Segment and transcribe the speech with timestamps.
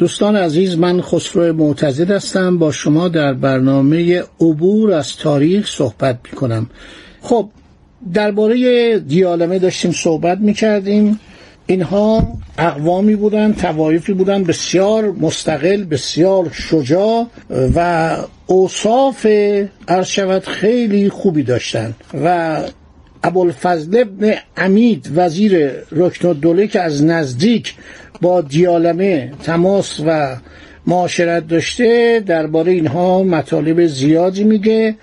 [0.00, 2.58] دوستان عزیز من خسرو معتزد هستم.
[2.58, 6.66] با شما در برنامه عبور از تاریخ صحبت می کنم
[7.22, 7.48] خب
[8.14, 11.20] درباره دیالمه داشتیم صحبت می کردیم
[11.66, 17.26] اینها اقوامی بودند توایفی بودند بسیار مستقل بسیار شجاع
[17.74, 19.26] و اوصاف
[20.04, 21.94] شود خیلی خوبی داشتند.
[22.24, 22.58] و
[23.24, 27.74] ابوالفضل ابن امید وزیر رکن الدوله که از نزدیک
[28.20, 30.36] با دیالمه تماس و
[30.86, 34.94] معاشرت داشته درباره اینها مطالب زیادی میگه.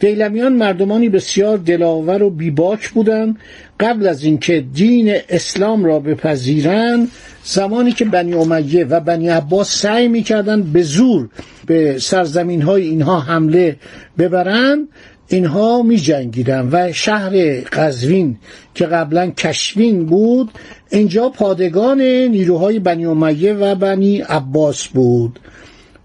[0.00, 3.36] دیلمیان مردمانی بسیار دلاور و بیباک بودند.
[3.80, 7.08] قبل از اینکه دین اسلام را بپذیرند
[7.44, 11.28] زمانی که بنی امیه و بنی عباس سعی می‌کردند به زور
[11.66, 13.76] به سرزمین های اینها حمله
[14.18, 14.88] ببرند
[15.28, 18.36] اینها می جنگیدن و شهر قزوین
[18.74, 20.50] که قبلا کشوین بود
[20.90, 25.40] اینجا پادگان نیروهای بنی امیه و بنی عباس بود.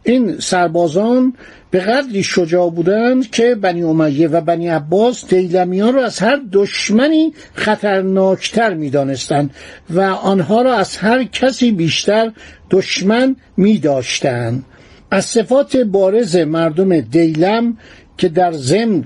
[0.03, 1.33] این سربازان
[1.71, 7.33] به قدری شجاع بودند که بنی امیه و بنی عباس دیلمیان را از هر دشمنی
[7.53, 9.51] خطرناکتر می دانستند
[9.89, 12.31] و آنها را از هر کسی بیشتر
[12.71, 14.65] دشمن می داشتند
[15.11, 17.77] از صفات بارز مردم دیلم
[18.17, 19.03] که در ضمن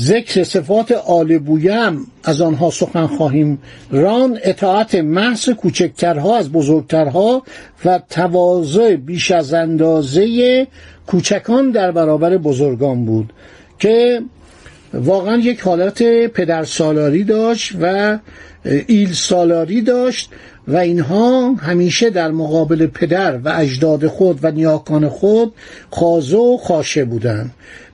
[0.00, 3.58] ذکر صفات آل بویم از آنها سخن خواهیم
[3.90, 4.38] ران.
[4.42, 7.42] اطاعت محض کوچکترها از بزرگترها
[7.84, 10.66] و تواضع بیش از اندازه
[11.06, 13.32] کوچکان در برابر بزرگان بود
[13.78, 14.22] که
[14.94, 18.18] واقعا یک حالت پدر سالاری داشت و
[18.86, 20.30] ایل سالاری داشت
[20.68, 25.54] و اینها همیشه در مقابل پدر و اجداد خود و نیاکان خود
[25.90, 27.50] خازه و خاشه بودند.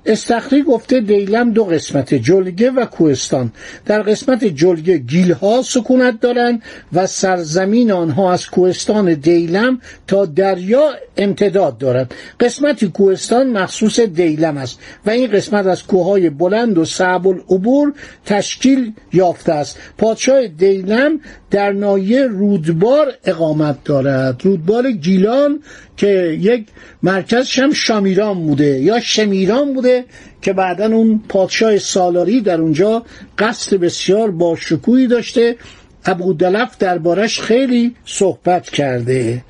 [0.06, 3.52] استخری گفته دیلم دو قسمت جلگه و کوهستان.
[3.86, 6.62] در قسمت جلگه گیلها سکونت دارند
[6.92, 12.14] و سرزمین آنها از کوهستان دیلم تا دریا امتداد دارد.
[12.40, 17.92] قسمتی کوهستان مخصوص دیلم است و این قسمت از کوههای بلند و صعب العبور
[18.26, 19.78] تشکیل یافته است.
[19.98, 24.40] پادشاه دیلم در نایه رودبار اقامت دارد.
[24.44, 25.62] رودبار گیلان
[25.96, 26.66] که یک
[27.02, 30.04] مرکزش هم شامیران بوده یا شمیران بوده
[30.42, 33.02] که بعدا اون پادشاه سالاری در اونجا
[33.38, 35.56] قصد بسیار با شکوهی داشته
[36.04, 39.44] ابودلف دربارش خیلی صحبت کرده.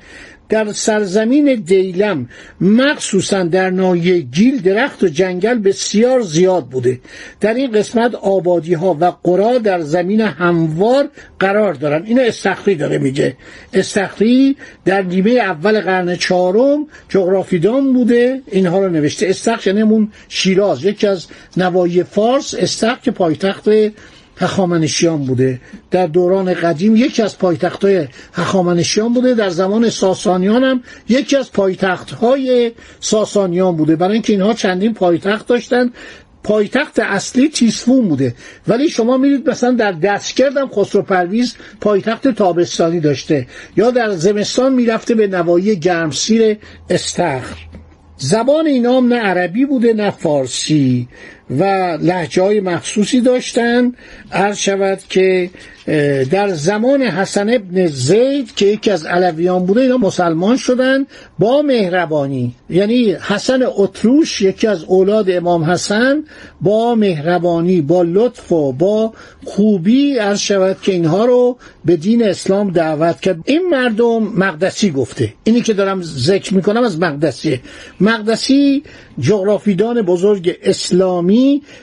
[0.51, 2.29] در سرزمین دیلم
[2.61, 6.99] مخصوصا در ناحیه گیل درخت و جنگل بسیار زیاد بوده.
[7.39, 12.03] در این قسمت آبادی ها و قرا در زمین هموار قرار دارن.
[12.05, 13.37] اینو استخری داره میگه.
[13.73, 18.41] استخری در نیمه اول قرن چهارم جغرافیدان بوده.
[18.51, 19.27] اینها رو نوشته.
[19.27, 20.85] استخر یعنی شیراز.
[20.85, 23.69] یکی از نواحی فارس استخر که پایتخت
[24.41, 25.61] هخامنشیان بوده.
[25.91, 29.33] در دوران قدیم یکی از پایتختهای هخامنشیان بوده.
[29.33, 33.95] در زمان ساسانیان هم یکی از پایتختهای ساسانیان بوده.
[33.95, 35.91] برای اینکه اینها چندین پایتخت داشتن.
[36.43, 38.35] پایتخت اصلی تیسفون بوده.
[38.67, 43.47] ولی شما میرید مثلا در دستگردم خسرو پرویز پایتخت تابستانی داشته.
[43.77, 46.57] یا در زمستان می‌رفته به نوایی گرمسیر
[46.89, 47.57] استخر.
[48.17, 51.07] زبان اینام نه عربی بوده نه فارسی.
[51.59, 51.63] و
[52.01, 53.91] لحجه های مخصوصی داشتن.
[54.31, 55.49] عرض شود که
[56.31, 61.05] در زمان حسن ابن زید که یکی از علویان بوده اینا مسلمان شدن
[61.39, 62.55] با مهربانی.
[62.69, 66.23] یعنی حسن اتروش یکی از اولاد امام حسن
[66.61, 69.13] با مهربانی با لطف و با
[69.45, 73.37] خوبی عرض شود که اینها رو به دین اسلام دعوت کرد.
[73.45, 75.33] این مردم مقدسی گفته.
[75.43, 77.59] اینی که دارم ذکر می‌کنم از مقدسیه.
[77.99, 78.83] مقدسی
[79.19, 81.40] جغرافیدان بزرگ اسلامی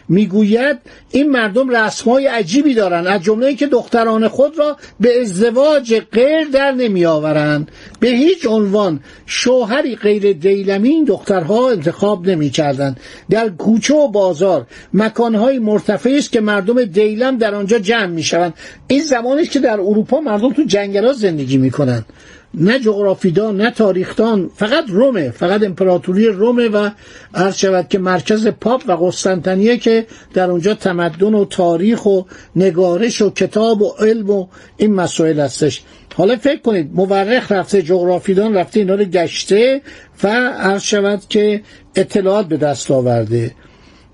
[0.08, 0.78] می‌گوید
[1.10, 3.06] این مردم رسمای عجیبی دارن.
[3.06, 7.70] از جمله که دختران خود را به ازدواج غیر در نمی آورند
[8.00, 12.96] به هیچ عنوان شوهری غیر دیلمی این دخترها انتخاب نمی کردن.
[13.30, 18.54] در کوچه و بازار مکانهای مرتفعی است که مردم دیلم در آنجا جمع می شوند
[18.88, 22.06] این زمانی که در اروپا مردم تو جنگلات زندگی می کنند
[22.54, 26.90] نه جغرافیدان نه تاریخدان فقط رومه فقط امپراتوری رومه و
[27.34, 32.22] عرض شود که مرکز پاپ و قسطنطنیه که در اونجا تمدن و تاریخ و
[32.56, 34.46] نگارش و کتاب و علم و
[34.76, 35.82] این مسائل هستش.
[36.14, 39.82] حالا فکر کنید مورخ رفته جغرافیدان رفته اینا رو گشته
[40.22, 40.28] و
[40.58, 41.62] عرض شود که
[41.94, 43.54] اطلاعات به دست آورده.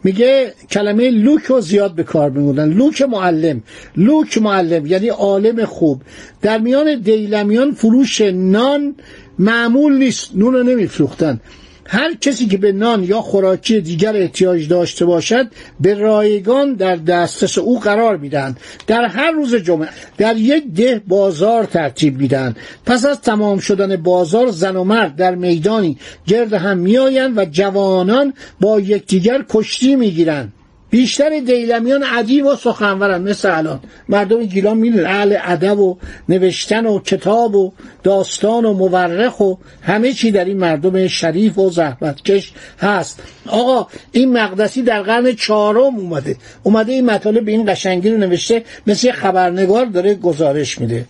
[0.04, 3.62] میگه کلمه لوک رو زیاد به کار میبودن لوک معلم.
[3.96, 6.02] لوک معلم یعنی عالم خوب.
[6.42, 8.94] در میان دیلمیان فروش نان
[9.38, 10.30] معمول نیست.
[10.34, 11.40] نون رو نمیفروختن.
[11.86, 15.46] هر کسی که به نان یا خوراکی دیگر احتیاج داشته باشد
[15.80, 19.88] به رایگان در دسترس او قرار میدن در هر روز جمعه
[20.18, 25.34] در یک ده بازار ترتیب میدن پس از تمام شدن بازار زن و مرد در
[25.34, 30.52] میدانی گرد هم میآیند و جوانان با یکدیگر کشتی می‌گیرند.
[30.94, 33.22] بیشتر دیلمیان ادیب و سخنورن.
[33.22, 35.06] مثل الان مردم گیلان می‌دونن.
[35.06, 35.96] اهل ادب و
[36.28, 41.70] نوشتن و کتاب و داستان و مورخ و همه چی در این مردم شریف و
[41.70, 43.22] زحمتکش هست.
[43.46, 46.36] آقا این مقدسی در قرن چهارم اومده.
[46.62, 51.04] اومده این مطالب به این قشنگی رو نوشته مثل خبرنگار داره گزارش میده.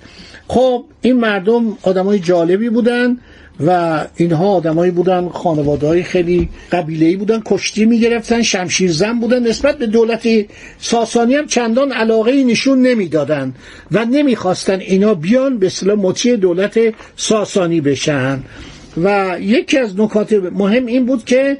[0.48, 3.19] خب این مردم آدمای جالبی بودن.
[3.61, 9.47] و اینها آدمایی بودن خانواده های خیلی قبیله بودن کشتی می‌گرفتن شمشیرزن بودن.
[9.47, 10.29] نسبت به دولت
[10.79, 13.55] ساسانی هم چندان علاقه نشون نمی‌دادن
[13.93, 16.81] و نمی‌خواستن اینا بیان به اصطلاح مطیع دولت
[17.17, 18.43] ساسانی بشن.
[19.03, 21.56] و یکی از نکات مهم این بود که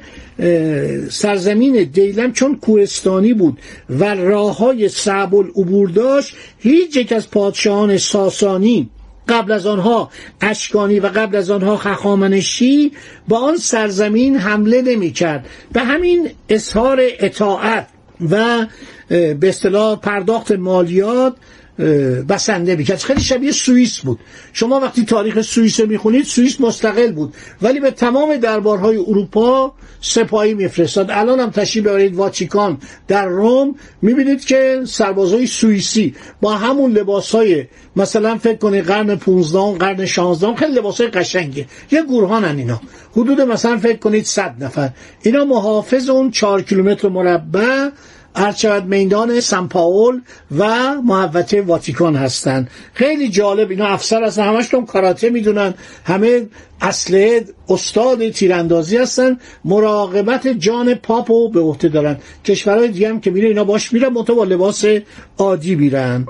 [1.09, 3.57] سرزمین دیلم چون کوهستانی بود
[3.89, 8.89] و راه های صعب العبور داشت هیچ یک از پادشاهان ساسانی
[9.27, 10.09] قبل از آنها
[10.41, 12.91] اشکانی و قبل از آنها خخامنشی
[13.27, 17.87] با آن سرزمین حمله نمی کرد به همین اظهار اطاعت
[18.29, 18.65] و
[19.09, 21.35] به اصطلاح پرداخت مالیات
[22.29, 24.19] بسنده می‌کرد خیلی شبیه سوئیس بود.
[24.53, 27.33] شما وقتی تاریخ سوئیس می‌خونید سوئیس مستقل بود.
[27.61, 31.11] ولی به تمام دربارهای اروپا سپاهی میفرستاد.
[31.11, 32.77] الان هم تشریف ببرید واچیکان
[33.07, 33.75] در روم.
[34.01, 40.73] می‌بینید که سربازهای سوئیسی با همون لباسهای مثلا فکر کنید قرن 15 قرن 16 خیلی
[40.73, 41.65] لباسهای قشنگه.
[41.91, 42.81] یه گورهانن اینا.
[43.11, 44.89] حدود مثلا فکر کنید 100 نفر.
[45.23, 47.89] اینا محافظ اون 4 کیلومتر مربع
[48.35, 50.21] ارچود میدان سمپاول
[50.57, 55.73] و محوطه واتیکان هستند خیلی جالب اینا افسر هستن همشون کاراته می‌دونن.
[56.05, 56.47] همه
[56.81, 59.39] اصله استاد تیراندازی هستن.
[59.65, 62.17] مراقبت جان پاپو به عهده دارن.
[62.45, 64.85] کشورهای دیگه هم که میره اینا باش میرن با لباس
[65.37, 66.27] عادی میرن.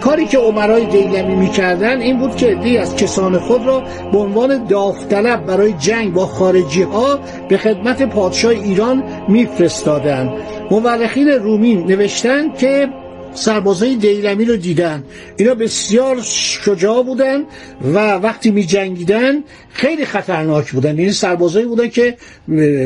[0.00, 4.64] کاری که عمرای دیلمی می‌کردن این بود که دی از کسان خود را به عنوان
[4.64, 10.30] داوطلب برای جنگ با خارجی ها به خدمت پادشاه ایران میفرستادند.
[10.70, 12.88] مورخین رومی نوشتن که
[13.36, 15.04] سربازای دیلمی رو دیدن.
[15.36, 17.44] اینا بسیار شجاع بودن
[17.94, 20.90] و وقتی می جنگیدن خیلی خطرناک بودن.
[20.90, 22.16] این یعنی سربازایی بودن که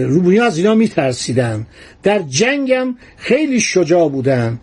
[0.07, 1.67] رومی از اینا می ترسیدن
[2.03, 4.59] در جنگم خیلی شجاع بودن.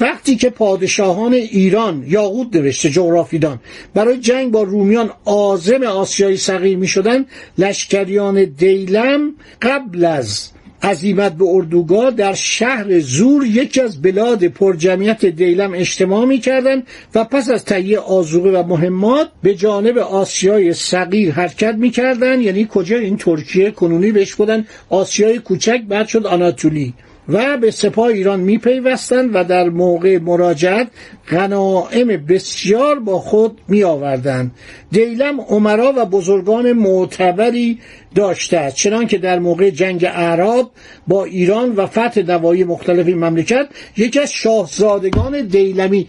[0.00, 3.60] وقتی که پادشاهان ایران یاقوت نوشته جغرافیدان
[3.94, 7.26] برای جنگ با رومیان آزم آسیای صغیر می شدن
[7.58, 10.50] لشکریان دیلم قبل از
[10.82, 16.82] عزیمت به اردوگاه در شهر زور یکی از بلاد پرجمعیت دیلم اجتماع می کردن
[17.14, 22.68] و پس از تهیه آزوقه و مهمات به جانب آسیای صغیر حرکت می کردن یعنی
[22.70, 26.94] کجا؟ این ترکیه کنونی بهش بودن آسیای کوچک بعد شد آناتولی.
[27.28, 30.88] و به سپاه ایران میپیوستند و در موقع مراجعت
[31.30, 34.50] غنائم بسیار با خود می آوردند
[34.90, 37.78] دیلم عمرا و بزرگان معتبری
[38.14, 40.70] داشته چنان که در موقع جنگ اعراب
[41.06, 46.08] با ایران و فتح دوایی مختلف این مملکت یکی از شاهزادگان دیلمی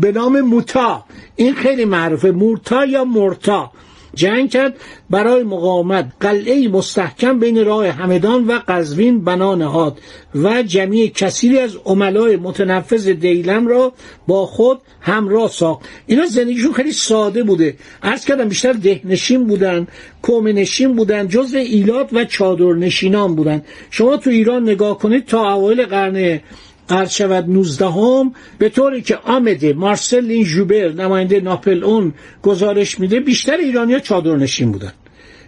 [0.00, 1.04] به نام موتا.
[1.36, 3.70] این خیلی معروفه مورتا یا مورتا
[4.18, 4.74] جنگ کرد
[5.10, 6.12] برای مقاومت.
[6.20, 9.98] قلعه مستحکم بین راه همدان و قزوین بنا نهاد
[10.34, 13.92] و جمعی کثیری از عملای متنفذ دیلم را
[14.26, 15.88] با خود همراه ساخت.
[16.06, 17.76] اینا زندگیشون خیلی ساده بوده.
[18.02, 19.86] عرض کردم بیشتر دهنشین بودن
[20.22, 23.62] کومنشین بودن جزء ایلات و چادرنشینان بودن.
[23.90, 26.40] شما تو ایران نگاه کنید تا اوایل قرن
[26.88, 33.20] قرد شود 19 هم به طوری که آمده مارسل جوبر نماینده ناپل اون گزارش میده
[33.20, 34.92] بیشتر ایرانی چادرنشین بودن.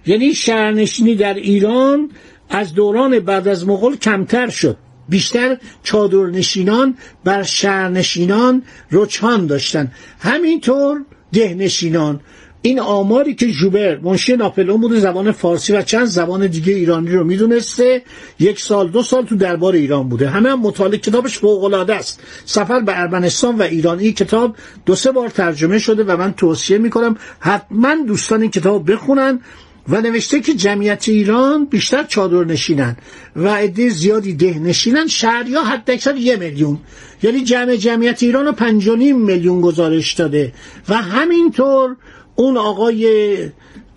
[0.06, 2.10] یعنی شهرنشینی در ایران
[2.50, 4.76] از دوران بعد از مغول کمتر شد.
[5.08, 9.92] بیشتر چادرنشینان بر شهرنشینان رجحان داشتن.
[10.20, 12.20] همینطور دهنشینان.
[12.62, 17.24] این آماری که جوبر منشی ناپلئون بوده زبان فارسی و چند زبان دیگه ایرانی رو
[17.24, 18.02] می‌دونسته.
[18.38, 20.28] یک سال دو سال تو دربار ایران بوده.
[20.28, 22.20] همه هم مطالعه کتابش فوق العاده است.
[22.44, 27.16] سفر به ارمنستان و ایرانی کتاب دو سه بار ترجمه شده و من توصیه می‌کنم
[27.38, 29.40] حتما دوستان این کتاب بخونن
[29.88, 32.96] و نوشته که جمعیت ایران بیشتر چادر نشینن
[33.36, 36.78] و عده زیادی ده نشینن شهری ها حتی اکثر یه میلیون.
[37.22, 40.52] یعنی جمع جمعیت ایران رو پنج میلیون گزارش داده.
[40.88, 41.96] و همینطور
[42.40, 43.36] اون آقای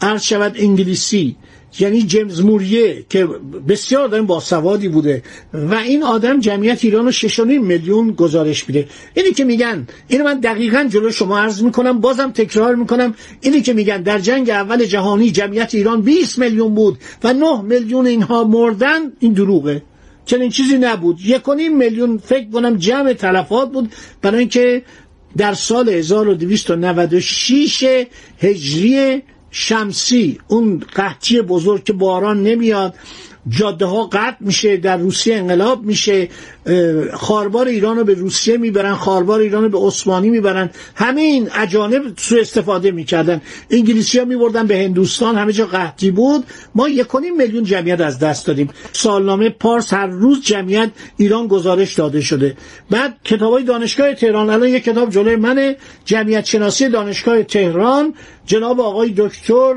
[0.02, 1.36] عرض شود انگلیسی
[1.80, 3.26] یعنی جیمز موریه که
[3.68, 5.24] بسیار با باسوادی بوده
[5.54, 8.88] و این آدم جمعیت ایران رو 6 میلیون گزارش میده.
[9.14, 13.16] اینی که میگن اینو من دقیقا جلو شما عرض می‌کنم بازم تکرار می‌کنم.
[13.42, 18.08] اینی که میگن در جنگ اول جهانی جمعیت ایران 20 میلیون بود و 9 میلیون
[18.08, 19.84] اینها مردن این دروغه.
[20.26, 21.18] چنین چیزی نبود.
[21.26, 23.92] یک میلیون فکر کنم جمع تلفات بود.
[24.22, 24.82] برای اینکه
[25.38, 28.06] در سال 1296
[28.40, 29.22] هجری
[29.52, 32.96] شمسی اون قحطی بزرگ که باران نمیاد
[33.50, 36.30] جاده ها قطع میشه در روسیه انقلاب میشه
[37.14, 40.70] خاربار ایران رو به روسیه می‌برن خاربار ایران رو به عثمانی می‌برن.
[40.96, 43.42] همین اجانب سو استفاده می‌کردن.
[43.70, 46.46] انگلیسی ها میبردن به هندوستان همه جا قحطی بود.
[46.76, 48.70] ما یکونیم میلیون جمعیت از دست دادیم.
[48.92, 52.58] سالنامه پارس هر روز جمعیت ایران گزارش داده شده.
[52.90, 58.14] بعد کتاب های دانشگاه تهران الان یک کتاب جلوی منه جمعیت شناسی دانشگاه تهران.
[58.46, 59.74] جناب آقای دکتر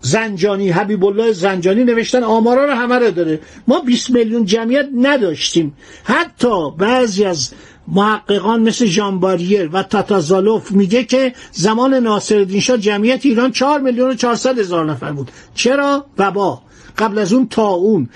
[0.00, 3.40] زنجانی حبیب الله زنجانی نوشتن آمارا رو همه رو داره.
[3.68, 5.76] ما 20 میلیون جمعیت نداشتیم.
[6.04, 7.50] حتی بعضی از
[7.88, 14.14] محققان مثل ژانباریر و تاتازالوف میگه که زمان ناصرالدین شاه جمعیت ایران 4 میلیون و
[14.14, 15.30] 400 هزار نفر بود.
[15.54, 16.62] چرا؟ وبا
[16.98, 18.08] قبل از اون تا اون.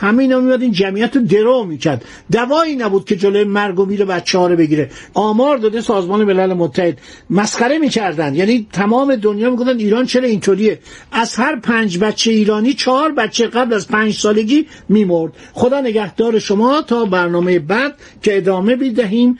[0.00, 2.04] همین میاد این جمعیت رو درو می‌کرد.
[2.32, 4.90] دوایی نبود که جلوی مرگ و میر بچه ها رو بگیره.
[5.14, 6.98] آمار داده سازمان ملل متحد
[7.30, 8.34] مسخره می‌کردن.
[8.34, 10.78] یعنی تمام دنیا می‌گفتن ایران چرا اینطوریه؟
[11.12, 15.32] از هر پنج بچه ایرانی چهار بچه قبل از پنج سالگی میمرد.
[15.52, 19.38] خدا نگهدار شما تا برنامه بعد که ادامه بیدهیم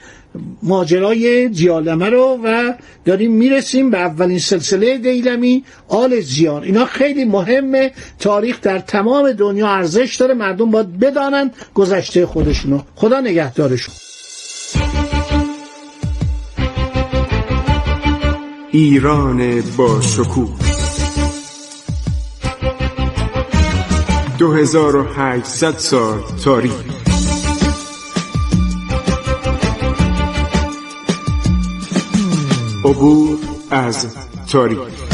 [0.63, 2.73] ماجرای دیالمه رو و
[3.05, 7.91] داریم می‌رسیم به اولین سلسله دیلمی آل زیان اینا خیلی مهمه.
[8.19, 10.33] تاریخ در تمام دنیا ارزش داره.
[10.33, 12.81] مردم باید بدانن گذشته خودشونو.
[12.95, 13.95] خدا نگهدارشون.
[18.71, 20.57] ایران با شکوه
[24.39, 26.98] 2800 سال تاریخ.
[32.89, 33.37] عبور
[33.71, 34.15] از
[34.51, 35.08] تاریخ.